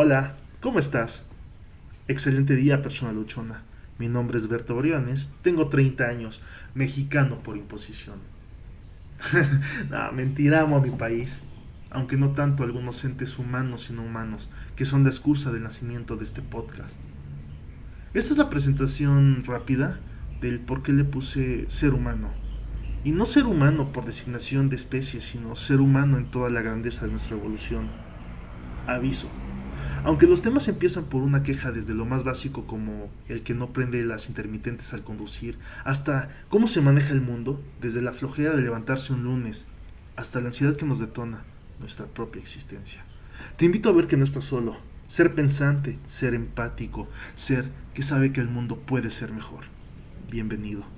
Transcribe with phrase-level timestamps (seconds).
[0.00, 1.24] Hola, ¿cómo estás?
[2.06, 3.64] Excelente día, persona luchona.
[3.98, 6.40] Mi nombre es Berto Briones, tengo 30 años,
[6.72, 8.14] mexicano por imposición.
[10.14, 11.42] mentira, amo a mi país,
[11.90, 15.64] aunque no tanto a algunos entes humanos y no humanos, que son la excusa del
[15.64, 17.00] nacimiento de este podcast.
[18.14, 19.98] Esta es la presentación rápida
[20.40, 22.30] del por qué le puse ser humano.
[23.02, 27.04] Y no ser humano por designación de especie, sino ser humano en toda la grandeza
[27.04, 27.88] de nuestra evolución.
[28.86, 29.28] Aviso.
[30.04, 33.72] Aunque los temas empiezan por una queja desde lo más básico como el que no
[33.72, 38.62] prende las intermitentes al conducir, hasta cómo se maneja el mundo, desde la flojera de
[38.62, 39.66] levantarse un lunes,
[40.16, 41.44] hasta la ansiedad que nos detona
[41.80, 43.04] nuestra propia existencia.
[43.56, 48.32] Te invito a ver que no estás solo, ser pensante, ser empático, ser que sabe
[48.32, 49.64] que el mundo puede ser mejor.
[50.30, 50.97] Bienvenido.